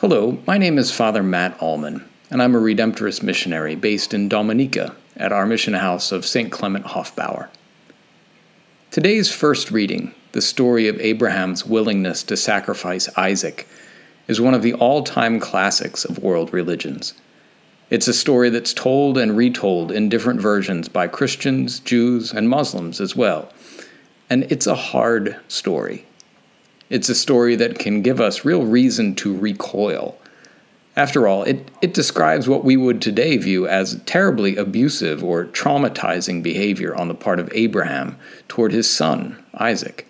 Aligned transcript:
Hello, 0.00 0.38
my 0.46 0.56
name 0.56 0.78
is 0.78 0.90
Father 0.90 1.22
Matt 1.22 1.60
Allman, 1.60 2.08
and 2.30 2.42
I'm 2.42 2.54
a 2.54 2.58
Redemptorist 2.58 3.22
missionary 3.22 3.74
based 3.74 4.14
in 4.14 4.30
Dominica 4.30 4.96
at 5.14 5.30
our 5.30 5.44
mission 5.44 5.74
house 5.74 6.10
of 6.10 6.24
St. 6.24 6.50
Clement 6.50 6.86
Hofbauer. 6.86 7.50
Today's 8.90 9.30
first 9.30 9.70
reading, 9.70 10.14
the 10.32 10.40
story 10.40 10.88
of 10.88 10.98
Abraham's 11.00 11.66
willingness 11.66 12.22
to 12.22 12.38
sacrifice 12.38 13.14
Isaac, 13.18 13.68
is 14.26 14.40
one 14.40 14.54
of 14.54 14.62
the 14.62 14.72
all 14.72 15.02
time 15.02 15.38
classics 15.38 16.06
of 16.06 16.22
world 16.22 16.50
religions. 16.50 17.12
It's 17.90 18.08
a 18.08 18.14
story 18.14 18.48
that's 18.48 18.72
told 18.72 19.18
and 19.18 19.36
retold 19.36 19.92
in 19.92 20.08
different 20.08 20.40
versions 20.40 20.88
by 20.88 21.08
Christians, 21.08 21.78
Jews, 21.78 22.32
and 22.32 22.48
Muslims 22.48 23.02
as 23.02 23.14
well. 23.14 23.52
And 24.30 24.50
it's 24.50 24.66
a 24.66 24.74
hard 24.74 25.36
story. 25.48 26.06
It's 26.90 27.08
a 27.08 27.14
story 27.14 27.54
that 27.56 27.78
can 27.78 28.02
give 28.02 28.20
us 28.20 28.44
real 28.44 28.64
reason 28.64 29.14
to 29.16 29.34
recoil. 29.34 30.18
After 30.96 31.28
all, 31.28 31.44
it, 31.44 31.70
it 31.80 31.94
describes 31.94 32.48
what 32.48 32.64
we 32.64 32.76
would 32.76 33.00
today 33.00 33.36
view 33.36 33.66
as 33.68 34.02
terribly 34.06 34.56
abusive 34.56 35.22
or 35.22 35.46
traumatizing 35.46 36.42
behavior 36.42 36.94
on 36.94 37.06
the 37.06 37.14
part 37.14 37.38
of 37.38 37.48
Abraham 37.54 38.18
toward 38.48 38.72
his 38.72 38.90
son, 38.90 39.42
Isaac. 39.54 40.08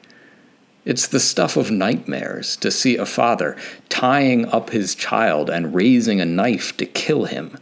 It's 0.87 1.07
the 1.07 1.21
stuff 1.21 1.59
of 1.59 1.71
nightmares 1.71 2.57
to 2.57 2.71
see 2.71 2.97
a 2.97 3.05
father 3.05 3.59
tying 3.91 4.47
up 4.47 4.71
his 4.71 4.95
child 4.95 5.51
and 5.51 5.75
raising 5.75 6.21
a 6.21 6.25
knife 6.25 6.75
to 6.79 6.87
kill 6.87 7.27
him. 7.27 7.59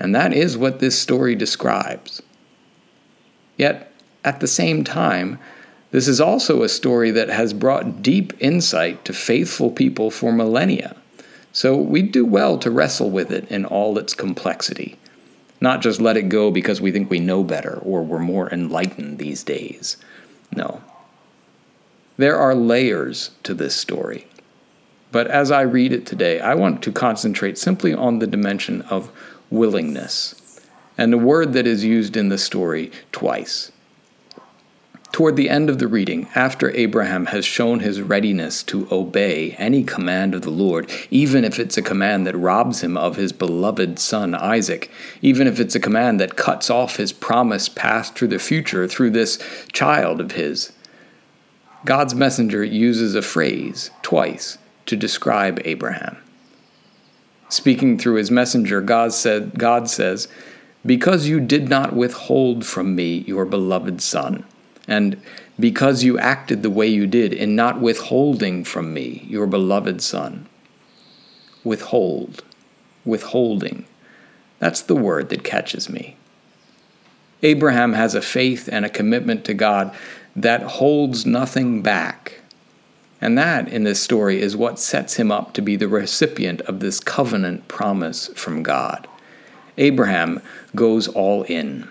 And 0.00 0.12
that 0.14 0.32
is 0.32 0.58
what 0.58 0.80
this 0.80 0.98
story 0.98 1.36
describes. 1.36 2.20
Yet, 3.56 3.92
at 4.24 4.40
the 4.40 4.48
same 4.48 4.82
time, 4.82 5.38
this 5.96 6.08
is 6.08 6.20
also 6.20 6.62
a 6.62 6.68
story 6.68 7.10
that 7.10 7.30
has 7.30 7.54
brought 7.54 8.02
deep 8.02 8.34
insight 8.38 9.02
to 9.06 9.14
faithful 9.14 9.70
people 9.70 10.10
for 10.10 10.30
millennia. 10.30 10.94
So 11.52 11.74
we 11.74 12.02
do 12.02 12.26
well 12.26 12.58
to 12.58 12.70
wrestle 12.70 13.08
with 13.08 13.32
it 13.32 13.50
in 13.50 13.64
all 13.64 13.96
its 13.96 14.12
complexity, 14.12 14.98
not 15.62 15.80
just 15.80 15.98
let 15.98 16.18
it 16.18 16.28
go 16.28 16.50
because 16.50 16.82
we 16.82 16.92
think 16.92 17.08
we 17.08 17.18
know 17.18 17.42
better 17.42 17.78
or 17.78 18.02
we're 18.02 18.18
more 18.18 18.52
enlightened 18.52 19.18
these 19.18 19.42
days. 19.42 19.96
No. 20.54 20.82
There 22.18 22.36
are 22.36 22.54
layers 22.54 23.30
to 23.44 23.54
this 23.54 23.74
story. 23.74 24.26
But 25.12 25.28
as 25.28 25.50
I 25.50 25.62
read 25.62 25.92
it 25.92 26.04
today, 26.04 26.40
I 26.40 26.56
want 26.56 26.82
to 26.82 26.92
concentrate 26.92 27.56
simply 27.56 27.94
on 27.94 28.18
the 28.18 28.26
dimension 28.26 28.82
of 28.82 29.10
willingness, 29.48 30.60
and 30.98 31.10
the 31.10 31.16
word 31.16 31.54
that 31.54 31.66
is 31.66 31.86
used 31.86 32.18
in 32.18 32.28
the 32.28 32.36
story 32.36 32.92
twice. 33.12 33.72
Toward 35.16 35.36
the 35.36 35.48
end 35.48 35.70
of 35.70 35.78
the 35.78 35.88
reading, 35.88 36.28
after 36.34 36.70
Abraham 36.76 37.24
has 37.24 37.46
shown 37.46 37.80
his 37.80 38.02
readiness 38.02 38.62
to 38.64 38.86
obey 38.92 39.52
any 39.52 39.82
command 39.82 40.34
of 40.34 40.42
the 40.42 40.50
Lord, 40.50 40.90
even 41.10 41.42
if 41.42 41.58
it's 41.58 41.78
a 41.78 41.82
command 41.82 42.26
that 42.26 42.36
robs 42.36 42.82
him 42.82 42.98
of 42.98 43.16
his 43.16 43.32
beloved 43.32 43.98
son 43.98 44.34
Isaac, 44.34 44.90
even 45.22 45.46
if 45.46 45.58
it's 45.58 45.74
a 45.74 45.80
command 45.80 46.20
that 46.20 46.36
cuts 46.36 46.68
off 46.68 46.96
his 46.96 47.14
promised 47.14 47.74
path 47.74 48.14
to 48.16 48.26
the 48.26 48.38
future 48.38 48.86
through 48.86 49.08
this 49.08 49.38
child 49.72 50.20
of 50.20 50.32
his, 50.32 50.74
God's 51.86 52.14
messenger 52.14 52.62
uses 52.62 53.14
a 53.14 53.22
phrase 53.22 53.90
twice 54.02 54.58
to 54.84 54.96
describe 54.96 55.62
Abraham. 55.64 56.18
Speaking 57.48 57.96
through 57.96 58.16
his 58.16 58.30
messenger, 58.30 58.82
God 58.82 59.14
said, 59.14 59.58
God 59.58 59.88
says, 59.88 60.28
Because 60.84 61.26
you 61.26 61.40
did 61.40 61.70
not 61.70 61.96
withhold 61.96 62.66
from 62.66 62.94
me 62.94 63.24
your 63.26 63.46
beloved 63.46 64.02
son 64.02 64.44
and 64.88 65.20
because 65.58 66.04
you 66.04 66.18
acted 66.18 66.62
the 66.62 66.70
way 66.70 66.86
you 66.86 67.06
did 67.06 67.32
in 67.32 67.56
not 67.56 67.80
withholding 67.80 68.64
from 68.64 68.92
me 68.92 69.24
your 69.28 69.46
beloved 69.46 70.02
Son. 70.02 70.46
Withhold, 71.64 72.44
withholding. 73.04 73.86
That's 74.58 74.82
the 74.82 74.94
word 74.94 75.30
that 75.30 75.44
catches 75.44 75.88
me. 75.88 76.16
Abraham 77.42 77.92
has 77.92 78.14
a 78.14 78.22
faith 78.22 78.68
and 78.70 78.84
a 78.84 78.90
commitment 78.90 79.44
to 79.44 79.54
God 79.54 79.94
that 80.34 80.62
holds 80.62 81.26
nothing 81.26 81.82
back. 81.82 82.40
And 83.20 83.36
that, 83.38 83.68
in 83.68 83.84
this 83.84 84.02
story, 84.02 84.40
is 84.40 84.56
what 84.56 84.78
sets 84.78 85.14
him 85.14 85.32
up 85.32 85.54
to 85.54 85.62
be 85.62 85.76
the 85.76 85.88
recipient 85.88 86.60
of 86.62 86.80
this 86.80 87.00
covenant 87.00 87.66
promise 87.66 88.28
from 88.28 88.62
God. 88.62 89.08
Abraham 89.78 90.40
goes 90.74 91.08
all 91.08 91.42
in. 91.44 91.88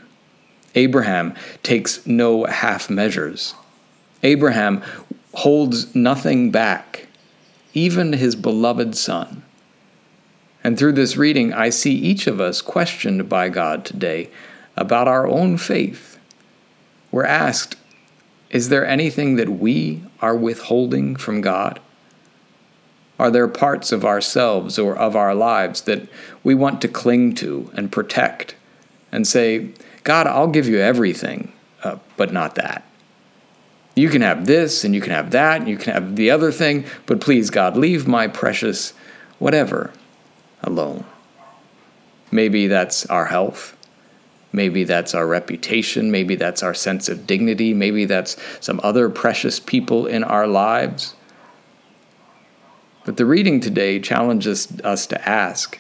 Abraham 0.76 1.34
takes 1.64 2.06
no 2.06 2.46
half 2.46 2.90
measures. 2.90 3.56
Abraham 4.24 4.84
holds 5.34 5.96
nothing 5.96 6.52
back, 6.52 7.08
even 7.74 8.14
his 8.14 8.36
beloved 8.36 8.96
son. 8.96 9.44
And 10.64 10.78
through 10.78 10.94
this 10.94 11.18
reading, 11.18 11.54
I 11.54 11.70
see 11.70 11.94
each 11.94 12.28
of 12.28 12.42
us 12.42 12.62
questioned 12.62 13.30
by 13.30 13.50
God 13.50 13.86
today 13.86 14.30
about 14.76 15.08
our 15.08 15.28
own 15.28 15.58
faith. 15.58 16.18
We're 17.12 17.26
asked, 17.26 17.76
is 18.50 18.70
there 18.70 18.86
anything 18.86 19.36
that 19.36 19.50
we 19.50 20.02
are 20.22 20.36
withholding 20.36 21.16
from 21.16 21.42
God? 21.42 21.80
Are 23.18 23.32
there 23.32 23.48
parts 23.48 23.92
of 23.92 24.04
ourselves 24.04 24.78
or 24.78 24.98
of 24.98 25.16
our 25.16 25.36
lives 25.36 25.82
that 25.82 26.10
we 26.44 26.56
want 26.56 26.82
to 26.82 26.88
cling 26.88 27.36
to 27.36 27.72
and 27.76 27.92
protect 27.92 28.56
and 29.12 29.26
say, 29.28 29.70
God, 30.06 30.28
I'll 30.28 30.48
give 30.48 30.68
you 30.68 30.80
everything, 30.80 31.52
uh, 31.84 31.98
but 32.16 32.32
not 32.32 32.56
that. 32.56 32.86
You 33.96 34.10
can 34.10 34.22
have 34.22 34.46
this 34.46 34.84
and 34.84 34.94
you 34.94 35.02
can 35.02 35.12
have 35.12 35.32
that 35.32 35.62
and 35.62 35.68
you 35.68 35.78
can 35.78 35.94
have 35.94 36.16
the 36.16 36.30
other 36.30 36.52
thing, 36.52 36.86
but 37.08 37.20
please, 37.20 37.50
God, 37.50 37.76
leave 37.76 38.08
my 38.08 38.28
precious 38.28 38.94
whatever 39.40 39.92
alone. 40.62 41.06
Maybe 42.32 42.68
that's 42.68 43.06
our 43.08 43.26
health. 43.26 43.76
Maybe 44.54 44.84
that's 44.84 45.16
our 45.16 45.26
reputation. 45.26 46.12
Maybe 46.12 46.36
that's 46.36 46.62
our 46.62 46.76
sense 46.76 47.10
of 47.10 47.26
dignity. 47.26 47.74
Maybe 47.74 48.06
that's 48.06 48.38
some 48.60 48.80
other 48.84 49.10
precious 49.10 49.60
people 49.60 50.06
in 50.06 50.24
our 50.24 50.46
lives. 50.46 51.16
But 53.06 53.18
the 53.18 53.26
reading 53.26 53.60
today 53.60 54.00
challenges 54.00 54.80
us 54.84 55.08
to 55.08 55.28
ask 55.28 55.80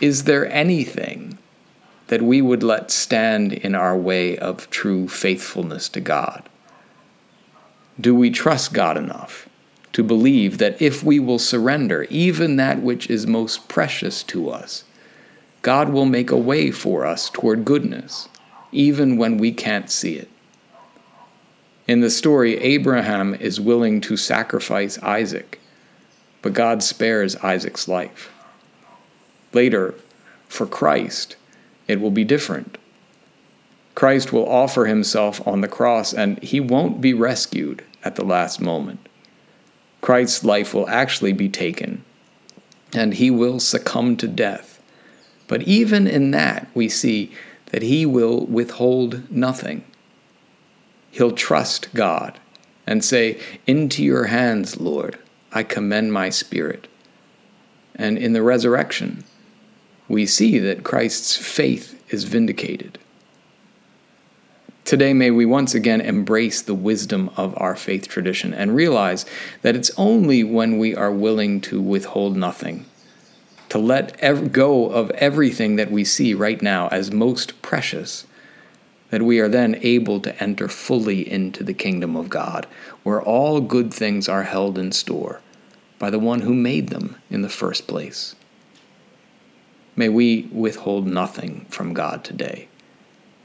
Is 0.00 0.24
there 0.24 0.50
anything 0.50 1.38
that 2.08 2.22
we 2.22 2.40
would 2.40 2.62
let 2.62 2.90
stand 2.90 3.52
in 3.52 3.74
our 3.74 3.96
way 3.96 4.38
of 4.38 4.70
true 4.70 5.08
faithfulness 5.08 5.88
to 5.90 6.00
God? 6.00 6.48
Do 8.00 8.14
we 8.14 8.30
trust 8.30 8.72
God 8.72 8.96
enough 8.96 9.48
to 9.92 10.04
believe 10.04 10.58
that 10.58 10.80
if 10.80 11.02
we 11.02 11.18
will 11.18 11.38
surrender 11.38 12.04
even 12.10 12.56
that 12.56 12.82
which 12.82 13.08
is 13.08 13.26
most 13.26 13.68
precious 13.68 14.22
to 14.24 14.50
us, 14.50 14.84
God 15.62 15.88
will 15.88 16.04
make 16.04 16.30
a 16.30 16.36
way 16.36 16.70
for 16.70 17.06
us 17.06 17.30
toward 17.30 17.64
goodness, 17.64 18.28
even 18.70 19.16
when 19.16 19.38
we 19.38 19.50
can't 19.52 19.90
see 19.90 20.14
it? 20.14 20.28
In 21.88 22.00
the 22.00 22.10
story, 22.10 22.56
Abraham 22.58 23.34
is 23.34 23.60
willing 23.60 24.00
to 24.02 24.16
sacrifice 24.16 24.98
Isaac, 25.02 25.60
but 26.42 26.52
God 26.52 26.82
spares 26.82 27.36
Isaac's 27.36 27.88
life. 27.88 28.30
Later, 29.52 29.94
for 30.48 30.66
Christ, 30.66 31.36
it 31.88 32.00
will 32.00 32.10
be 32.10 32.24
different. 32.24 32.78
Christ 33.94 34.32
will 34.32 34.48
offer 34.48 34.86
himself 34.86 35.46
on 35.46 35.62
the 35.62 35.68
cross 35.68 36.12
and 36.12 36.42
he 36.42 36.60
won't 36.60 37.00
be 37.00 37.14
rescued 37.14 37.82
at 38.04 38.16
the 38.16 38.24
last 38.24 38.60
moment. 38.60 39.08
Christ's 40.00 40.44
life 40.44 40.74
will 40.74 40.88
actually 40.88 41.32
be 41.32 41.48
taken 41.48 42.04
and 42.94 43.14
he 43.14 43.30
will 43.30 43.58
succumb 43.58 44.16
to 44.18 44.28
death. 44.28 44.80
But 45.48 45.62
even 45.62 46.06
in 46.06 46.30
that, 46.32 46.68
we 46.74 46.88
see 46.88 47.32
that 47.66 47.82
he 47.82 48.06
will 48.06 48.46
withhold 48.46 49.30
nothing. 49.30 49.84
He'll 51.10 51.32
trust 51.32 51.92
God 51.94 52.38
and 52.86 53.04
say, 53.04 53.40
Into 53.66 54.04
your 54.04 54.24
hands, 54.24 54.78
Lord, 54.78 55.18
I 55.52 55.62
commend 55.62 56.12
my 56.12 56.30
spirit. 56.30 56.86
And 57.94 58.18
in 58.18 58.34
the 58.34 58.42
resurrection, 58.42 59.24
we 60.08 60.26
see 60.26 60.58
that 60.58 60.84
Christ's 60.84 61.36
faith 61.36 62.02
is 62.12 62.24
vindicated. 62.24 62.98
Today, 64.84 65.12
may 65.12 65.32
we 65.32 65.44
once 65.44 65.74
again 65.74 66.00
embrace 66.00 66.62
the 66.62 66.74
wisdom 66.74 67.28
of 67.36 67.60
our 67.60 67.74
faith 67.74 68.06
tradition 68.06 68.54
and 68.54 68.76
realize 68.76 69.26
that 69.62 69.74
it's 69.74 69.90
only 69.98 70.44
when 70.44 70.78
we 70.78 70.94
are 70.94 71.10
willing 71.10 71.60
to 71.62 71.80
withhold 71.80 72.36
nothing, 72.36 72.86
to 73.68 73.78
let 73.78 74.16
ev- 74.20 74.52
go 74.52 74.88
of 74.88 75.10
everything 75.10 75.74
that 75.74 75.90
we 75.90 76.04
see 76.04 76.34
right 76.34 76.62
now 76.62 76.86
as 76.88 77.10
most 77.10 77.60
precious, 77.62 78.26
that 79.10 79.22
we 79.22 79.40
are 79.40 79.48
then 79.48 79.76
able 79.82 80.20
to 80.20 80.40
enter 80.40 80.68
fully 80.68 81.28
into 81.28 81.64
the 81.64 81.74
kingdom 81.74 82.14
of 82.14 82.28
God, 82.28 82.68
where 83.02 83.20
all 83.20 83.60
good 83.60 83.92
things 83.92 84.28
are 84.28 84.44
held 84.44 84.78
in 84.78 84.92
store 84.92 85.40
by 85.98 86.10
the 86.10 86.20
one 86.20 86.42
who 86.42 86.54
made 86.54 86.90
them 86.90 87.16
in 87.28 87.42
the 87.42 87.48
first 87.48 87.88
place. 87.88 88.36
May 89.96 90.10
we 90.10 90.48
withhold 90.52 91.06
nothing 91.06 91.64
from 91.70 91.94
God 91.94 92.22
today, 92.22 92.68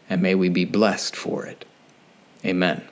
and 0.09 0.21
may 0.21 0.35
we 0.35 0.49
be 0.49 0.65
blessed 0.65 1.15
for 1.15 1.45
it. 1.45 1.63
Amen. 2.45 2.90